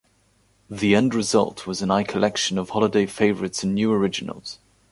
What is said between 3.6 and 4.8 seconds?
and new originals.